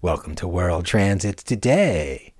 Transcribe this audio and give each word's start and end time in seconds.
Welcome 0.00 0.34
to 0.36 0.48
World 0.48 0.86
Transits 0.86 1.44
Today, 1.44 2.32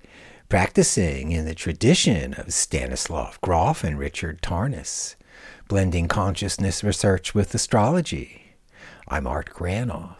practicing 0.49 1.31
in 1.31 1.45
the 1.45 1.55
tradition 1.55 2.33
of 2.33 2.53
Stanislav 2.53 3.39
Grof 3.39 3.83
and 3.83 3.97
Richard 3.97 4.41
Tarnas, 4.41 5.15
blending 5.69 6.09
consciousness 6.09 6.83
research 6.83 7.33
with 7.33 7.55
astrology. 7.55 8.55
I'm 9.07 9.25
Art 9.25 9.51
Granoff. 9.53 10.17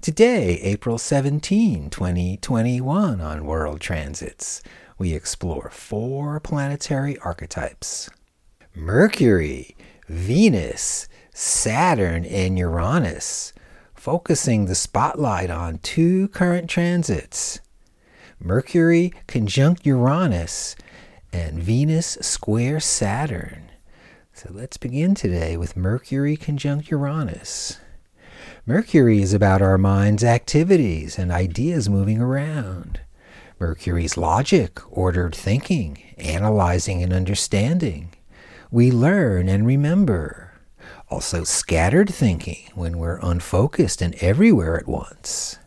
Today, 0.00 0.58
April 0.60 0.96
17, 0.96 1.90
2021, 1.90 3.20
on 3.20 3.44
World 3.44 3.80
Transits, 3.80 4.62
we 4.96 5.12
explore 5.12 5.68
four 5.68 6.40
planetary 6.40 7.18
archetypes 7.18 8.08
Mercury, 8.74 9.76
Venus, 10.08 11.06
Saturn, 11.34 12.24
and 12.24 12.58
Uranus 12.58 13.52
focusing 13.94 14.64
the 14.64 14.74
spotlight 14.74 15.50
on 15.50 15.78
two 15.78 16.28
current 16.28 16.70
transits 16.70 17.60
Mercury 18.40 19.12
conjunct 19.28 19.84
Uranus 19.84 20.74
and 21.34 21.62
Venus 21.62 22.16
square 22.22 22.80
Saturn. 22.80 23.70
So 24.32 24.48
let's 24.52 24.78
begin 24.78 25.14
today 25.14 25.58
with 25.58 25.76
Mercury 25.76 26.38
conjunct 26.38 26.90
Uranus. 26.90 27.78
Mercury 28.64 29.20
is 29.20 29.34
about 29.34 29.60
our 29.60 29.76
mind's 29.76 30.24
activities 30.24 31.18
and 31.18 31.30
ideas 31.30 31.90
moving 31.90 32.20
around. 32.22 33.00
Mercury's 33.60 34.16
logic, 34.16 34.80
ordered 34.90 35.34
thinking, 35.34 36.02
analyzing 36.16 37.02
and 37.02 37.12
understanding. 37.12 38.08
We 38.72 38.90
learn 38.90 39.50
and 39.50 39.66
remember 39.66 40.54
also 41.10 41.44
scattered 41.44 42.08
thinking 42.08 42.70
when 42.74 42.96
we're 42.96 43.18
unfocused 43.20 44.00
and 44.00 44.14
everywhere 44.14 44.78
at 44.78 44.88
once. 44.88 45.58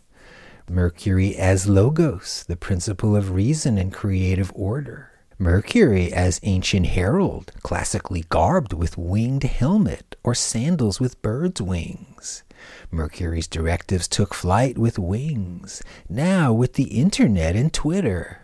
Mercury 0.67 1.35
as 1.35 1.69
logos, 1.69 2.43
the 2.47 2.55
principle 2.55 3.15
of 3.15 3.29
reason 3.29 3.77
and 3.77 3.93
creative 3.93 4.51
order. 4.55 5.11
Mercury 5.37 6.11
as 6.11 6.39
ancient 6.41 6.87
herald, 6.87 7.51
classically 7.61 8.25
garbed 8.29 8.73
with 8.73 8.97
winged 8.97 9.43
helmet 9.43 10.15
or 10.23 10.33
sandals 10.33 10.99
with 10.99 11.21
bird's 11.21 11.61
wings. 11.61 12.43
Mercury's 12.89 13.47
directives 13.47 14.07
took 14.07 14.33
flight 14.33 14.79
with 14.79 14.97
wings, 14.97 15.83
now 16.09 16.51
with 16.51 16.73
the 16.73 16.85
internet 16.85 17.55
and 17.55 17.71
Twitter. 17.71 18.41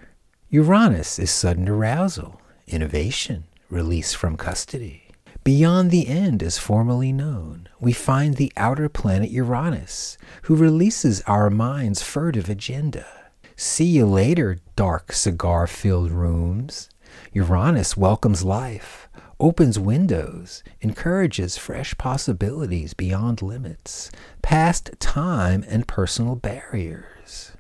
Uranus 0.50 1.18
is 1.18 1.32
sudden 1.32 1.68
arousal, 1.68 2.40
innovation, 2.68 3.46
release 3.72 4.14
from 4.14 4.38
custody. 4.38 5.08
Beyond 5.44 5.90
the 5.90 6.08
end 6.08 6.44
is 6.44 6.60
formally 6.60 7.12
known, 7.12 7.68
we 7.80 7.94
find 7.94 8.36
the 8.36 8.54
outer 8.56 8.90
planet 8.90 9.32
Uranus, 9.32 10.18
who 10.44 10.56
releases 10.56 11.22
our 11.22 11.50
mind's 11.50 12.04
furtive 12.04 12.50
agenda. 12.50 13.08
See 13.56 13.86
you 13.86 14.06
later, 14.06 14.60
dark 14.76 15.14
cigar 15.14 15.66
filled 15.66 16.12
rooms. 16.12 16.90
Uranus 17.34 17.98
welcomes 17.98 18.44
life, 18.44 19.10
opens 19.40 19.80
windows, 19.80 20.64
encourages 20.82 21.58
fresh 21.58 21.98
possibilities 21.98 22.94
beyond 22.94 23.42
limits, 23.42 24.12
past 24.44 24.92
time 25.00 25.66
and 25.68 25.88
personal 25.88 26.36
barriers. 26.36 27.54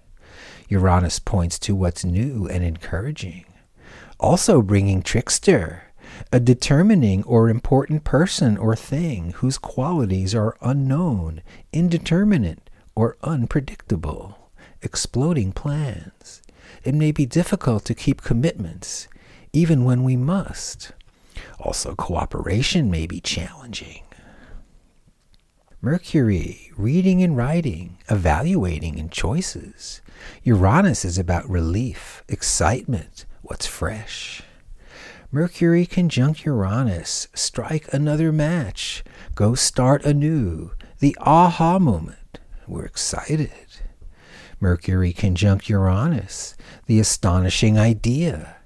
Uranus 0.70 1.20
points 1.20 1.58
to 1.59 1.75
what's 1.75 2.06
new 2.06 2.48
and 2.48 2.64
encouraging, 2.64 3.46
also 4.20 4.62
bringing 4.62 5.02
trickster 5.02 5.91
a 6.31 6.40
determining 6.40 7.23
or 7.23 7.50
important 7.50 8.04
person 8.04 8.58
or 8.58 8.76
thing 8.76 9.31
whose 9.38 9.58
qualities 9.58 10.34
are 10.36 10.58
unknown, 10.62 11.42
indeterminate, 11.73 12.70
or 12.95 13.18
unpredictable, 13.23 14.52
exploding 14.81 15.52
plans. 15.52 16.41
It 16.84 16.96
may 16.96 17.12
be 17.12 17.25
difficult 17.25 17.86
to 17.86 17.96
keep 17.96 18.22
commitments, 18.22 19.08
even 19.53 19.84
when 19.84 20.03
we 20.03 20.16
must. 20.16 20.91
Also, 21.59 21.96
cooperation 21.96 22.90
may 22.90 23.07
be 23.07 23.19
challenging. 23.19 24.03
Mercury, 25.81 26.72
reading 26.78 27.24
and 27.24 27.36
writing, 27.36 27.97
evaluating 28.09 29.00
and 29.00 29.12
choices. 29.12 30.02
Uranus 30.44 31.03
is 31.03 31.18
about 31.18 31.50
relief, 31.50 32.24
excitement, 32.28 33.25
what's 33.41 33.66
fresh. 33.66 34.44
Mercury 35.34 35.86
conjunct 35.86 36.44
Uranus, 36.44 37.30
strike 37.34 37.94
another 37.94 38.34
match, 38.34 39.02
go 39.34 39.56
start 39.56 40.03
anew, 40.03 40.72
the 41.00 41.16
aha 41.22 41.80
moment. 41.80 42.40
We're 42.68 42.84
excited. 42.84 43.50
Mercury 44.59 45.14
conjunct 45.14 45.69
Uranus, 45.69 46.58
the 46.86 47.00
astonishing 47.00 47.80
idea. 47.80 48.58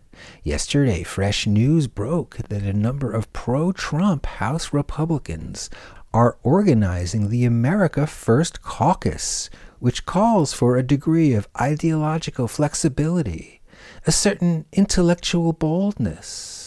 Yesterday, 0.41 1.03
fresh 1.03 1.45
news 1.45 1.85
broke 1.85 2.37
that 2.49 2.63
a 2.63 2.73
number 2.73 3.11
of 3.11 3.31
pro 3.31 3.71
Trump 3.71 4.25
House 4.25 4.73
Republicans 4.73 5.69
are 6.15 6.39
organizing 6.41 7.29
the 7.29 7.45
America 7.45 8.07
First 8.07 8.63
Caucus, 8.63 9.51
which 9.77 10.07
calls 10.07 10.51
for 10.51 10.77
a 10.77 10.81
degree 10.81 11.35
of 11.35 11.47
ideological 11.61 12.47
flexibility, 12.47 13.61
a 14.05 14.11
certain 14.11 14.65
intellectual 14.73 15.53
boldness 15.53 16.65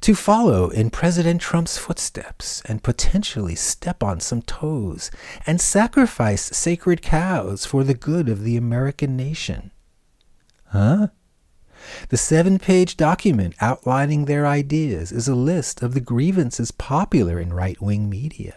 to 0.00 0.14
follow 0.14 0.68
in 0.70 0.90
President 0.90 1.40
Trump's 1.40 1.78
footsteps 1.78 2.62
and 2.66 2.82
potentially 2.82 3.54
step 3.54 4.02
on 4.02 4.20
some 4.20 4.42
toes 4.42 5.10
and 5.46 5.60
sacrifice 5.60 6.42
sacred 6.42 7.02
cows 7.02 7.64
for 7.64 7.84
the 7.84 7.94
good 7.94 8.28
of 8.28 8.42
the 8.42 8.56
American 8.56 9.16
nation. 9.16 9.70
Huh? 10.66 11.08
The 12.08 12.16
seven 12.16 12.58
page 12.58 12.96
document 12.96 13.54
outlining 13.60 14.24
their 14.24 14.46
ideas 14.46 15.12
is 15.12 15.28
a 15.28 15.34
list 15.34 15.82
of 15.82 15.94
the 15.94 16.00
grievances 16.00 16.70
popular 16.70 17.38
in 17.38 17.52
right 17.52 17.80
wing 17.80 18.10
media. 18.10 18.56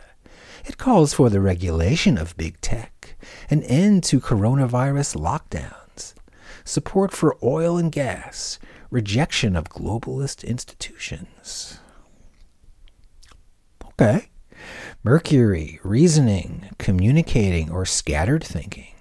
It 0.66 0.78
calls 0.78 1.14
for 1.14 1.30
the 1.30 1.42
regulation 1.42 2.18
of 2.18 2.38
big 2.38 2.60
tech, 2.62 3.16
an 3.50 3.64
end 3.64 4.04
to 4.06 4.20
coronavirus 4.20 5.18
lockdowns, 5.18 5.81
support 6.64 7.12
for 7.12 7.38
oil 7.44 7.78
and 7.78 7.92
gas, 7.92 8.60
rejection 8.90 9.56
of 9.56 9.70
globalist 9.70 10.44
institutions. 10.46 11.80
Okay. 13.86 14.30
Mercury, 15.04 15.80
reasoning, 15.84 16.70
communicating, 16.78 17.72
or 17.72 17.86
scattered 17.86 18.44
thinking. 18.44 18.94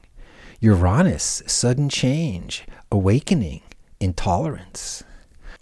Uranus, 0.61 1.43
sudden 1.47 1.89
change, 1.89 2.65
awakening, 2.91 3.63
intolerance. 3.99 5.05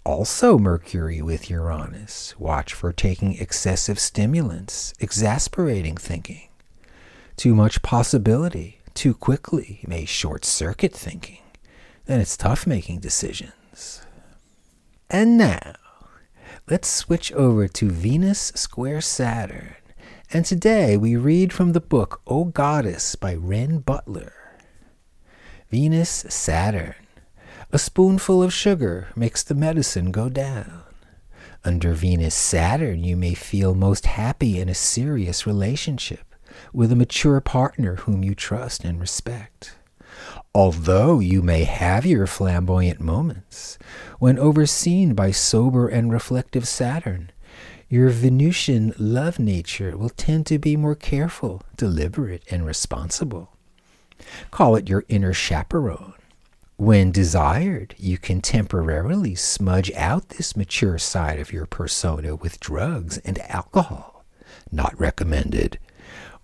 Also, 0.05 0.57
Mercury 0.57 1.21
with 1.21 1.49
Uranus. 1.49 2.33
Watch 2.39 2.73
for 2.73 2.91
taking 2.93 3.37
excessive 3.37 3.99
stimulants, 3.99 4.93
exasperating 4.99 5.97
thinking. 5.97 6.49
Too 7.35 7.53
much 7.53 7.81
possibility, 7.81 8.79
too 8.93 9.13
quickly, 9.13 9.81
may 9.87 10.05
short 10.05 10.45
circuit 10.45 10.93
thinking. 10.93 11.39
Then 12.09 12.21
it's 12.21 12.35
tough 12.35 12.65
making 12.65 13.01
decisions. 13.01 14.01
And 15.11 15.37
now, 15.37 15.75
let's 16.67 16.87
switch 16.87 17.31
over 17.33 17.67
to 17.67 17.91
Venus 17.91 18.51
square 18.55 18.99
Saturn. 18.99 19.75
And 20.33 20.43
today 20.43 20.97
we 20.97 21.15
read 21.15 21.53
from 21.53 21.73
the 21.73 21.79
book 21.79 22.23
O 22.25 22.45
Goddess 22.45 23.15
by 23.15 23.35
Renn 23.35 23.85
Butler. 23.85 24.33
Venus 25.69 26.09
Saturn. 26.09 26.95
A 27.71 27.77
spoonful 27.77 28.41
of 28.41 28.51
sugar 28.51 29.09
makes 29.15 29.43
the 29.43 29.53
medicine 29.53 30.09
go 30.09 30.29
down. 30.29 30.81
Under 31.63 31.93
Venus 31.93 32.33
Saturn, 32.33 33.03
you 33.03 33.17
may 33.17 33.35
feel 33.35 33.75
most 33.75 34.07
happy 34.07 34.59
in 34.59 34.67
a 34.67 34.73
serious 34.73 35.45
relationship 35.45 36.33
with 36.73 36.91
a 36.91 36.95
mature 36.95 37.39
partner 37.39 37.97
whom 37.97 38.23
you 38.23 38.33
trust 38.33 38.83
and 38.83 38.99
respect. 38.99 39.75
Although 40.53 41.19
you 41.19 41.41
may 41.41 41.63
have 41.63 42.05
your 42.05 42.27
flamboyant 42.27 42.99
moments, 42.99 43.77
when 44.19 44.39
overseen 44.39 45.13
by 45.13 45.31
sober 45.31 45.87
and 45.87 46.11
reflective 46.11 46.67
Saturn, 46.67 47.31
your 47.87 48.09
Venusian 48.09 48.93
love 48.97 49.39
nature 49.39 49.97
will 49.97 50.09
tend 50.09 50.45
to 50.47 50.59
be 50.59 50.75
more 50.75 50.95
careful, 50.95 51.63
deliberate, 51.75 52.43
and 52.51 52.65
responsible. 52.65 53.55
Call 54.51 54.75
it 54.75 54.89
your 54.89 55.05
inner 55.07 55.33
chaperone. 55.33 56.13
When 56.77 57.11
desired, 57.11 57.95
you 57.97 58.17
can 58.17 58.41
temporarily 58.41 59.35
smudge 59.35 59.91
out 59.93 60.29
this 60.29 60.55
mature 60.55 60.97
side 60.97 61.39
of 61.39 61.51
your 61.51 61.65
persona 61.65 62.35
with 62.35 62.59
drugs 62.59 63.17
and 63.19 63.39
alcohol, 63.39 64.23
not 64.71 64.97
recommended, 64.99 65.77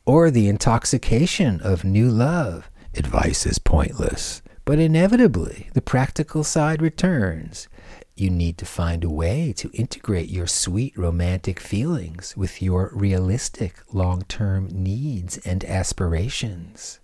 or 0.05 0.29
the 0.29 0.47
intoxication 0.49 1.61
of 1.61 1.83
new 1.83 2.09
love 2.09 2.69
Advice 2.97 3.45
is 3.45 3.59
pointless, 3.59 4.41
but 4.63 4.79
inevitably 4.79 5.69
the 5.73 5.81
practical 5.81 6.43
side 6.45 6.81
returns. 6.81 7.67
you 8.15 8.29
need 8.29 8.57
to 8.57 8.65
find 8.65 9.03
a 9.03 9.09
way 9.09 9.51
to 9.51 9.69
integrate 9.73 10.29
your 10.29 10.47
sweet 10.47 10.97
romantic 10.97 11.59
feelings 11.59 12.37
with 12.37 12.61
your 12.61 12.89
realistic 12.93 13.75
long 13.93 14.21
term 14.29 14.69
needs 14.71 15.37
and 15.39 15.65
aspirations. 15.65 17.01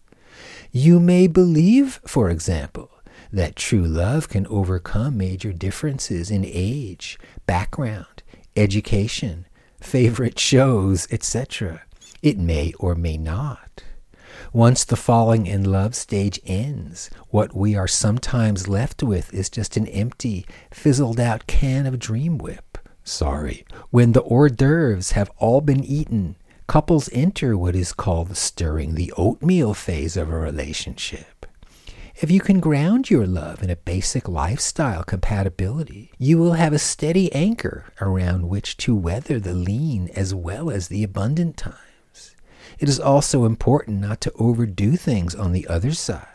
You 0.71 1.01
may 1.01 1.27
believe, 1.27 1.99
for 2.07 2.29
example, 2.29 2.89
that 3.33 3.57
true 3.57 3.85
love 3.85 4.29
can 4.29 4.47
overcome 4.47 5.17
major 5.17 5.51
differences 5.51 6.31
in 6.31 6.45
age, 6.45 7.19
background, 7.45 8.23
education, 8.55 9.45
favorite 9.81 10.39
shows, 10.39 11.05
etc. 11.11 11.81
It 12.21 12.37
may 12.37 12.71
or 12.79 12.95
may 12.95 13.17
not. 13.17 13.83
Once 14.53 14.83
the 14.83 14.97
falling 14.97 15.45
in 15.47 15.63
love 15.63 15.95
stage 15.95 16.37
ends, 16.45 17.09
what 17.29 17.55
we 17.55 17.73
are 17.73 17.87
sometimes 17.87 18.67
left 18.67 19.01
with 19.01 19.33
is 19.33 19.49
just 19.49 19.77
an 19.77 19.87
empty, 19.87 20.45
fizzled 20.71 21.21
out 21.21 21.47
can 21.47 21.85
of 21.85 21.97
Dream 21.97 22.37
Whip. 22.37 22.77
Sorry. 23.01 23.63
When 23.91 24.11
the 24.11 24.23
hors 24.23 24.49
d'oeuvres 24.49 25.11
have 25.11 25.31
all 25.37 25.61
been 25.61 25.85
eaten, 25.85 26.35
couples 26.67 27.09
enter 27.13 27.57
what 27.57 27.77
is 27.77 27.93
called 27.93 28.27
the 28.27 28.35
stirring 28.35 28.95
the 28.95 29.13
oatmeal 29.15 29.73
phase 29.73 30.17
of 30.17 30.29
a 30.29 30.37
relationship. 30.37 31.45
If 32.17 32.29
you 32.29 32.41
can 32.41 32.59
ground 32.59 33.09
your 33.09 33.25
love 33.25 33.63
in 33.63 33.69
a 33.69 33.77
basic 33.77 34.27
lifestyle 34.27 35.03
compatibility, 35.03 36.11
you 36.17 36.37
will 36.37 36.53
have 36.53 36.73
a 36.73 36.77
steady 36.77 37.31
anchor 37.33 37.85
around 38.01 38.49
which 38.49 38.75
to 38.77 38.93
weather 38.93 39.39
the 39.39 39.53
lean 39.53 40.09
as 40.13 40.35
well 40.35 40.69
as 40.69 40.89
the 40.89 41.05
abundant 41.05 41.55
times. 41.55 41.77
It 42.81 42.89
is 42.89 42.99
also 42.99 43.45
important 43.45 44.01
not 44.01 44.21
to 44.21 44.33
overdo 44.39 44.97
things 44.97 45.35
on 45.35 45.51
the 45.51 45.67
other 45.67 45.91
side 45.91 46.25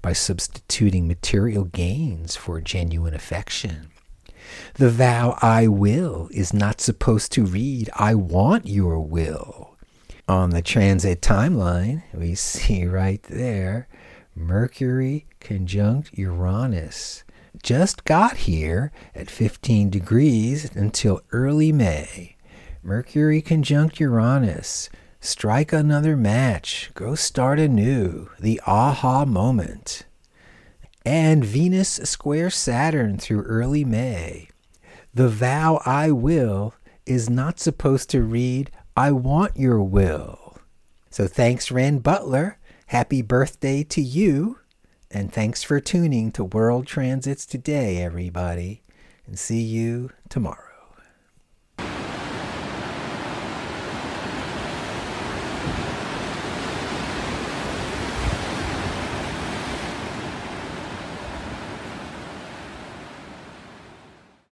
by 0.00 0.12
substituting 0.12 1.08
material 1.08 1.64
gains 1.64 2.36
for 2.36 2.60
genuine 2.60 3.12
affection. 3.12 3.90
The 4.74 4.88
vow 4.88 5.36
I 5.42 5.66
will 5.66 6.28
is 6.32 6.54
not 6.54 6.80
supposed 6.80 7.32
to 7.32 7.44
read 7.44 7.90
I 7.96 8.14
want 8.14 8.68
your 8.68 9.00
will. 9.00 9.76
On 10.28 10.50
the 10.50 10.62
transit 10.62 11.22
timeline, 11.22 12.04
we 12.14 12.36
see 12.36 12.86
right 12.86 13.22
there 13.24 13.88
Mercury 14.36 15.26
conjunct 15.40 16.16
Uranus. 16.16 17.24
Just 17.64 18.04
got 18.04 18.36
here 18.36 18.92
at 19.12 19.28
15 19.28 19.90
degrees 19.90 20.70
until 20.72 21.20
early 21.32 21.72
May. 21.72 22.36
Mercury 22.80 23.42
conjunct 23.42 23.98
Uranus 23.98 24.88
Strike 25.22 25.70
another 25.70 26.16
match. 26.16 26.90
Go 26.94 27.14
start 27.14 27.58
anew. 27.58 28.30
The 28.40 28.58
aha 28.66 29.26
moment. 29.26 30.04
And 31.04 31.44
Venus 31.44 32.00
square 32.04 32.48
Saturn 32.48 33.18
through 33.18 33.42
early 33.42 33.84
May. 33.84 34.48
The 35.12 35.28
vow 35.28 35.82
I 35.84 36.10
will 36.10 36.74
is 37.04 37.28
not 37.28 37.60
supposed 37.60 38.08
to 38.10 38.22
read 38.22 38.70
I 38.96 39.12
want 39.12 39.56
your 39.56 39.82
will. 39.82 40.58
So 41.10 41.26
thanks, 41.26 41.68
Renn 41.68 42.02
Butler. 42.02 42.58
Happy 42.86 43.20
birthday 43.20 43.82
to 43.84 44.00
you. 44.00 44.58
And 45.10 45.30
thanks 45.32 45.62
for 45.62 45.80
tuning 45.80 46.32
to 46.32 46.44
World 46.44 46.86
Transits 46.86 47.44
Today, 47.44 47.98
everybody. 48.02 48.82
And 49.26 49.38
see 49.38 49.60
you 49.60 50.12
tomorrow. 50.30 50.69